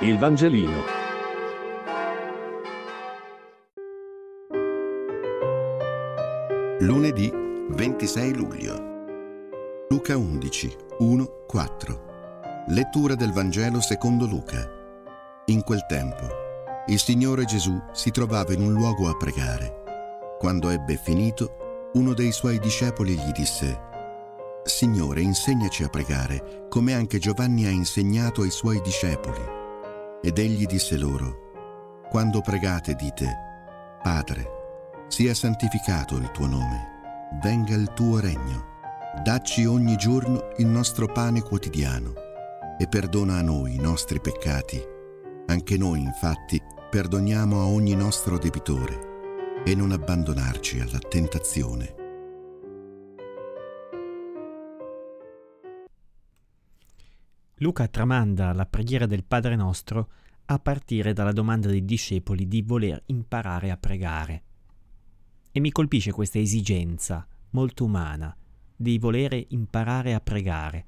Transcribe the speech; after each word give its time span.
Il 0.00 0.18
Vangelino. 0.18 0.82
Lunedì 6.80 7.32
26 7.70 8.34
luglio. 8.34 8.74
Luca 9.88 10.18
11, 10.18 10.76
1, 10.98 11.44
4. 11.46 12.04
Lettura 12.66 13.14
del 13.14 13.32
Vangelo 13.32 13.80
secondo 13.80 14.26
Luca. 14.26 14.68
In 15.46 15.62
quel 15.62 15.86
tempo, 15.88 16.26
il 16.88 16.98
Signore 16.98 17.46
Gesù 17.46 17.82
si 17.92 18.10
trovava 18.10 18.52
in 18.52 18.60
un 18.60 18.74
luogo 18.74 19.08
a 19.08 19.16
pregare. 19.16 19.82
Quando 20.38 20.68
ebbe 20.68 21.00
finito, 21.02 21.88
uno 21.94 22.12
dei 22.12 22.32
suoi 22.32 22.58
discepoli 22.58 23.14
gli 23.14 23.32
disse, 23.32 23.80
Signore, 24.62 25.22
insegnaci 25.22 25.84
a 25.84 25.88
pregare, 25.88 26.66
come 26.68 26.92
anche 26.92 27.18
Giovanni 27.18 27.64
ha 27.64 27.70
insegnato 27.70 28.42
ai 28.42 28.50
suoi 28.50 28.82
discepoli. 28.82 29.64
Ed 30.22 30.38
egli 30.38 30.66
disse 30.66 30.96
loro, 30.96 32.04
Quando 32.10 32.40
pregate 32.40 32.94
dite, 32.94 33.28
Padre, 34.02 34.46
sia 35.08 35.34
santificato 35.34 36.16
il 36.16 36.30
tuo 36.30 36.46
nome, 36.46 37.38
venga 37.42 37.74
il 37.74 37.92
tuo 37.94 38.20
regno, 38.20 38.74
dacci 39.22 39.64
ogni 39.64 39.96
giorno 39.96 40.50
il 40.58 40.66
nostro 40.66 41.06
pane 41.06 41.42
quotidiano 41.42 42.12
e 42.78 42.86
perdona 42.86 43.38
a 43.38 43.42
noi 43.42 43.74
i 43.74 43.80
nostri 43.80 44.20
peccati. 44.20 44.82
Anche 45.46 45.76
noi 45.76 46.00
infatti 46.00 46.60
perdoniamo 46.90 47.60
a 47.60 47.66
ogni 47.66 47.94
nostro 47.94 48.38
debitore 48.38 49.14
e 49.64 49.74
non 49.74 49.92
abbandonarci 49.92 50.80
alla 50.80 50.98
tentazione. 50.98 51.95
Luca 57.60 57.88
tramanda 57.88 58.52
la 58.52 58.66
preghiera 58.66 59.06
del 59.06 59.24
Padre 59.24 59.56
nostro 59.56 60.10
a 60.44 60.58
partire 60.58 61.14
dalla 61.14 61.32
domanda 61.32 61.68
dei 61.68 61.86
discepoli 61.86 62.46
di 62.46 62.60
voler 62.60 63.02
imparare 63.06 63.70
a 63.70 63.78
pregare. 63.78 64.42
E 65.52 65.60
mi 65.60 65.72
colpisce 65.72 66.12
questa 66.12 66.38
esigenza 66.38 67.26
molto 67.52 67.84
umana 67.84 68.36
di 68.76 68.98
volere 68.98 69.42
imparare 69.48 70.12
a 70.12 70.20
pregare, 70.20 70.84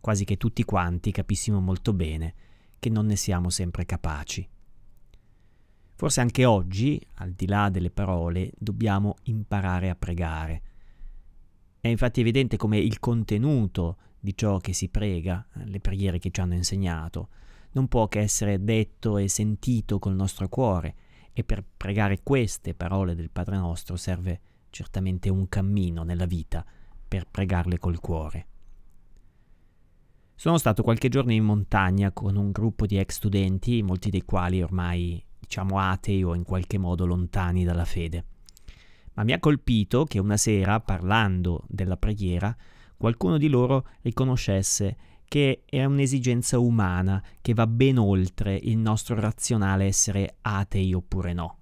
quasi 0.00 0.24
che 0.24 0.36
tutti 0.36 0.62
quanti 0.62 1.10
capissimo 1.10 1.58
molto 1.58 1.92
bene 1.92 2.34
che 2.78 2.90
non 2.90 3.06
ne 3.06 3.16
siamo 3.16 3.50
sempre 3.50 3.84
capaci. 3.84 4.48
Forse 5.96 6.20
anche 6.20 6.44
oggi, 6.44 7.04
al 7.14 7.32
di 7.32 7.48
là 7.48 7.70
delle 7.70 7.90
parole, 7.90 8.52
dobbiamo 8.56 9.16
imparare 9.24 9.90
a 9.90 9.96
pregare. 9.96 10.62
È 11.80 11.88
infatti 11.88 12.20
evidente 12.20 12.56
come 12.56 12.78
il 12.78 13.00
contenuto 13.00 13.96
di 14.20 14.36
ciò 14.36 14.58
che 14.58 14.72
si 14.72 14.88
prega, 14.88 15.46
le 15.64 15.80
preghiere 15.80 16.18
che 16.18 16.30
ci 16.30 16.40
hanno 16.40 16.54
insegnato, 16.54 17.28
non 17.72 17.88
può 17.88 18.08
che 18.08 18.20
essere 18.20 18.62
detto 18.64 19.18
e 19.18 19.28
sentito 19.28 19.98
col 19.98 20.14
nostro 20.14 20.48
cuore, 20.48 20.94
e 21.32 21.44
per 21.44 21.64
pregare 21.76 22.22
queste 22.22 22.74
parole 22.74 23.14
del 23.14 23.30
Padre 23.30 23.56
nostro 23.56 23.96
serve 23.96 24.40
certamente 24.70 25.28
un 25.28 25.48
cammino 25.48 26.02
nella 26.02 26.26
vita 26.26 26.64
per 27.06 27.26
pregarle 27.30 27.78
col 27.78 28.00
cuore. 28.00 28.46
Sono 30.34 30.58
stato 30.58 30.82
qualche 30.82 31.08
giorno 31.08 31.32
in 31.32 31.44
montagna 31.44 32.12
con 32.12 32.36
un 32.36 32.50
gruppo 32.50 32.86
di 32.86 32.96
ex 32.96 33.14
studenti, 33.14 33.82
molti 33.82 34.10
dei 34.10 34.22
quali 34.22 34.62
ormai 34.62 35.24
diciamo 35.38 35.78
atei 35.78 36.22
o 36.22 36.34
in 36.34 36.44
qualche 36.44 36.78
modo 36.78 37.06
lontani 37.06 37.64
dalla 37.64 37.84
fede. 37.84 38.24
Ma 39.14 39.24
mi 39.24 39.32
ha 39.32 39.40
colpito 39.40 40.04
che 40.04 40.20
una 40.20 40.36
sera, 40.36 40.78
parlando 40.80 41.64
della 41.66 41.96
preghiera, 41.96 42.56
qualcuno 42.98 43.38
di 43.38 43.48
loro 43.48 43.86
riconoscesse 44.02 44.96
che 45.28 45.62
è 45.64 45.84
un'esigenza 45.84 46.58
umana 46.58 47.22
che 47.40 47.54
va 47.54 47.66
ben 47.66 47.98
oltre 47.98 48.54
il 48.54 48.76
nostro 48.76 49.18
razionale 49.18 49.84
essere 49.84 50.36
atei 50.42 50.92
oppure 50.92 51.32
no, 51.32 51.58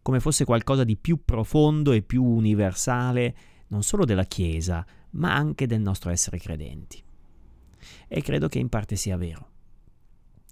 come 0.00 0.20
fosse 0.20 0.44
qualcosa 0.44 0.84
di 0.84 0.96
più 0.96 1.24
profondo 1.24 1.92
e 1.92 2.02
più 2.02 2.24
universale 2.24 3.34
non 3.68 3.82
solo 3.82 4.04
della 4.04 4.24
Chiesa, 4.24 4.84
ma 5.12 5.34
anche 5.34 5.66
del 5.66 5.80
nostro 5.80 6.10
essere 6.10 6.38
credenti. 6.38 7.02
E 8.08 8.22
credo 8.22 8.48
che 8.48 8.58
in 8.58 8.68
parte 8.68 8.96
sia 8.96 9.16
vero. 9.16 9.48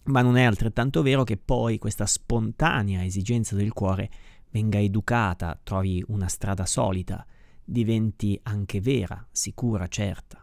Ma 0.05 0.23
non 0.23 0.37
è 0.37 0.45
altrettanto 0.45 1.03
vero 1.03 1.25
che 1.25 1.37
poi 1.37 1.79
questa 1.79 2.07
spontanea 2.07 3.05
esigenza 3.05 3.55
del 3.55 3.73
cuore 3.73 4.11
venga 4.51 4.81
educata, 4.81 5.59
trovi 5.63 6.03
una 6.09 6.29
strada 6.29 6.65
solita, 6.65 7.27
diventi 7.69 8.39
anche 8.45 8.81
vera, 8.81 9.27
sicura, 9.31 9.87
certa. 9.89 10.43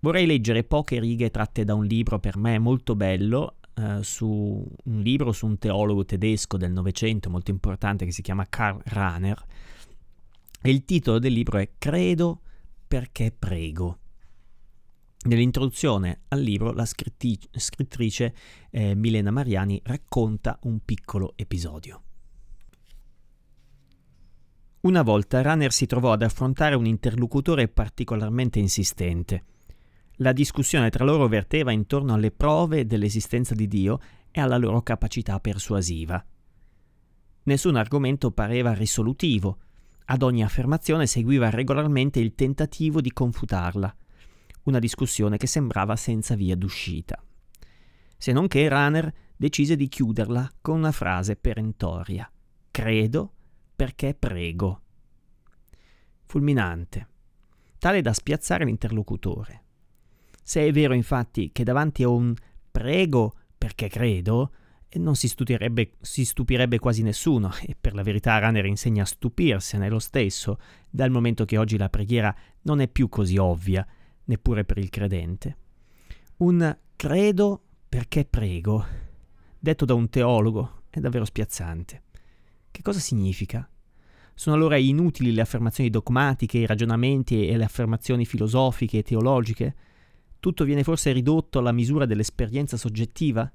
Vorrei 0.00 0.26
leggere 0.26 0.64
poche 0.64 0.98
righe 0.98 1.30
tratte 1.30 1.64
da 1.64 1.74
un 1.74 1.84
libro 1.84 2.18
per 2.18 2.36
me 2.36 2.58
molto 2.58 2.96
bello, 2.96 3.58
eh, 3.74 4.02
su 4.02 4.66
un 4.84 5.00
libro 5.00 5.32
su 5.32 5.46
un 5.46 5.58
teologo 5.58 6.04
tedesco 6.04 6.56
del 6.56 6.72
Novecento 6.72 7.30
molto 7.30 7.50
importante 7.50 8.04
che 8.04 8.12
si 8.12 8.22
chiama 8.22 8.46
Karl 8.48 8.80
Rahner. 8.84 9.44
E 10.60 10.70
il 10.70 10.84
titolo 10.84 11.18
del 11.18 11.32
libro 11.32 11.58
è 11.58 11.70
Credo 11.78 12.40
perché 12.88 13.30
prego. 13.30 13.98
Nell'introduzione 15.24 16.22
al 16.28 16.40
libro 16.40 16.72
la 16.72 16.84
scritti- 16.84 17.38
scrittrice 17.52 18.34
eh, 18.70 18.94
Milena 18.94 19.30
Mariani 19.30 19.80
racconta 19.84 20.58
un 20.62 20.80
piccolo 20.84 21.34
episodio. 21.36 22.02
Una 24.82 25.02
volta 25.02 25.42
Runner 25.42 25.70
si 25.72 25.86
trovò 25.86 26.10
ad 26.10 26.22
affrontare 26.22 26.74
un 26.74 26.86
interlocutore 26.86 27.68
particolarmente 27.68 28.58
insistente. 28.58 29.44
La 30.16 30.32
discussione 30.32 30.90
tra 30.90 31.04
loro 31.04 31.28
verteva 31.28 31.70
intorno 31.70 32.14
alle 32.14 32.32
prove 32.32 32.84
dell'esistenza 32.84 33.54
di 33.54 33.68
Dio 33.68 34.00
e 34.32 34.40
alla 34.40 34.56
loro 34.56 34.82
capacità 34.82 35.38
persuasiva. 35.38 36.24
Nessun 37.44 37.76
argomento 37.76 38.32
pareva 38.32 38.74
risolutivo. 38.74 39.58
Ad 40.06 40.22
ogni 40.22 40.42
affermazione 40.42 41.06
seguiva 41.06 41.48
regolarmente 41.48 42.18
il 42.18 42.34
tentativo 42.34 43.00
di 43.00 43.12
confutarla. 43.12 43.94
Una 44.64 44.80
discussione 44.80 45.36
che 45.36 45.46
sembrava 45.46 45.94
senza 45.94 46.34
via 46.34 46.56
d'uscita. 46.56 47.22
Se 48.16 48.32
non 48.32 48.48
che 48.48 48.68
Runner 48.68 49.12
decise 49.36 49.76
di 49.76 49.86
chiuderla 49.86 50.50
con 50.60 50.78
una 50.78 50.90
frase 50.90 51.36
perentoria. 51.36 52.28
Credo 52.72 53.34
perché 53.82 54.14
prego. 54.14 54.80
Fulminante, 56.26 57.08
tale 57.78 58.00
da 58.00 58.12
spiazzare 58.12 58.64
l'interlocutore. 58.64 59.64
Se 60.40 60.64
è 60.64 60.70
vero 60.70 60.94
infatti 60.94 61.50
che 61.50 61.64
davanti 61.64 62.04
a 62.04 62.08
un 62.08 62.32
prego 62.70 63.34
perché 63.58 63.88
credo, 63.88 64.52
non 64.98 65.16
si 65.16 65.26
stupirebbe, 65.26 65.94
si 66.00 66.24
stupirebbe 66.24 66.78
quasi 66.78 67.02
nessuno, 67.02 67.50
e 67.60 67.74
per 67.74 67.94
la 67.94 68.04
verità 68.04 68.38
Runner 68.38 68.64
insegna 68.66 69.02
a 69.02 69.06
stupirsene 69.06 69.88
lo 69.88 69.98
stesso, 69.98 70.60
dal 70.88 71.10
momento 71.10 71.44
che 71.44 71.58
oggi 71.58 71.76
la 71.76 71.88
preghiera 71.88 72.32
non 72.62 72.80
è 72.80 72.86
più 72.86 73.08
così 73.08 73.36
ovvia, 73.36 73.84
neppure 74.26 74.64
per 74.64 74.78
il 74.78 74.90
credente. 74.90 75.56
Un 76.36 76.78
credo 76.94 77.64
perché 77.88 78.24
prego, 78.26 78.86
detto 79.58 79.84
da 79.84 79.94
un 79.94 80.08
teologo, 80.08 80.82
è 80.88 81.00
davvero 81.00 81.24
spiazzante. 81.24 82.02
Che 82.70 82.80
cosa 82.80 83.00
significa? 83.00 83.68
Sono 84.42 84.56
allora 84.56 84.76
inutili 84.76 85.32
le 85.32 85.40
affermazioni 85.40 85.88
dogmatiche, 85.88 86.58
i 86.58 86.66
ragionamenti 86.66 87.46
e 87.46 87.56
le 87.56 87.62
affermazioni 87.62 88.26
filosofiche 88.26 88.98
e 88.98 89.02
teologiche? 89.04 89.74
Tutto 90.40 90.64
viene 90.64 90.82
forse 90.82 91.12
ridotto 91.12 91.60
alla 91.60 91.70
misura 91.70 92.06
dell'esperienza 92.06 92.76
soggettiva? 92.76 93.48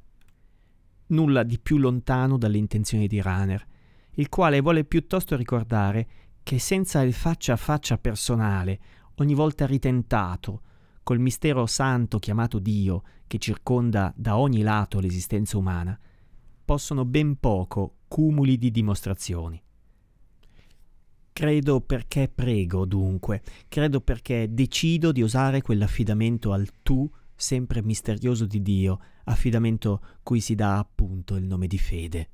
Nulla 1.08 1.44
di 1.44 1.60
più 1.60 1.76
lontano 1.76 2.38
dalle 2.38 2.58
intenzioni 2.58 3.08
di 3.08 3.22
Rahner, 3.22 3.68
il 4.12 4.30
quale 4.30 4.62
vuole 4.62 4.86
piuttosto 4.86 5.36
ricordare 5.36 6.08
che 6.42 6.58
senza 6.58 7.02
il 7.02 7.12
faccia 7.12 7.52
a 7.52 7.58
faccia 7.58 7.98
personale, 7.98 8.80
ogni 9.16 9.34
volta 9.34 9.66
ritentato, 9.66 10.62
col 11.04 11.20
mistero 11.20 11.66
santo 11.66 12.18
chiamato 12.18 12.60
Dio, 12.60 13.04
che 13.28 13.40
circonda 13.40 14.14
da 14.16 14.38
ogni 14.38 14.62
lato 14.62 15.02
l'esistenza 15.02 15.58
umana, 15.58 16.00
possono 16.64 17.04
ben 17.04 17.38
poco 17.42 17.96
cumuli 18.08 18.58
di 18.58 18.72
dimostrazioni. 18.72 19.62
Credo 21.38 21.82
perché 21.82 22.32
prego, 22.34 22.86
dunque, 22.86 23.44
credo 23.68 24.02
perché 24.02 24.48
decido 24.50 25.12
di 25.12 25.22
osare 25.22 25.62
quell'affidamento 25.62 26.52
al 26.52 26.68
tu 26.82 27.08
sempre 27.36 27.84
misterioso 27.84 28.48
di 28.48 28.60
Dio, 28.64 29.00
affidamento 29.26 30.02
cui 30.24 30.40
si 30.40 30.56
dà 30.56 30.80
appunto 30.80 31.36
il 31.36 31.46
nome 31.46 31.68
di 31.68 31.78
fede. 31.78 32.30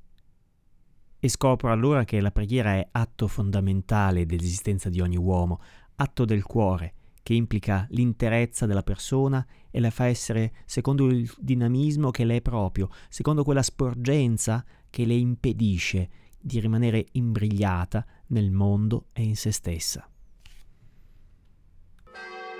E 1.19 1.27
scopro 1.27 1.69
allora 1.69 2.05
che 2.05 2.21
la 2.21 2.31
preghiera 2.31 2.75
è 2.75 2.87
atto 2.91 3.27
fondamentale 3.27 4.25
dell'esistenza 4.25 4.87
di 4.87 5.01
ogni 5.01 5.17
uomo, 5.17 5.59
atto 5.95 6.23
del 6.23 6.43
cuore, 6.43 6.93
che 7.23 7.33
implica 7.33 7.85
l'interezza 7.89 8.65
della 8.65 8.83
persona 8.83 9.45
e 9.69 9.81
la 9.81 9.89
fa 9.89 10.05
essere 10.05 10.53
secondo 10.63 11.07
il 11.07 11.29
dinamismo 11.39 12.09
che 12.09 12.23
le 12.23 12.37
è 12.37 12.41
proprio, 12.41 12.87
secondo 13.09 13.43
quella 13.43 13.63
sporgenza 13.63 14.63
che 14.89 15.03
le 15.03 15.15
impedisce 15.15 16.09
di 16.39 16.59
rimanere 16.59 17.05
imbrigliata 17.13 18.05
nel 18.33 18.51
mondo 18.51 19.05
e 19.13 19.23
in 19.23 19.37
se 19.37 19.51
stessa. 19.51 20.05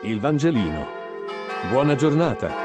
Il 0.04 0.20
Vangelino. 0.20 0.86
Buona 1.70 1.96
giornata. 1.96 2.63